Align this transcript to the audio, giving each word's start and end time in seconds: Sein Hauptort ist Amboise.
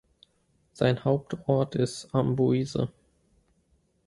Sein 0.73 1.05
Hauptort 1.05 1.75
ist 1.75 2.09
Amboise. 2.15 2.91